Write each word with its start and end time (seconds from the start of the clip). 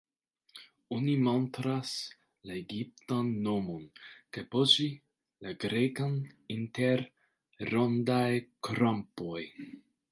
Oni 0.95 1.11
montras 1.25 1.91
la 2.51 2.55
egiptan 2.61 3.29
nomon, 3.49 3.85
kaj, 4.07 4.47
post 4.57 4.75
ĝi, 4.79 4.89
la 5.45 5.55
grekan 5.67 6.17
inter 6.59 7.09
rondaj-krampoj. 7.75 9.49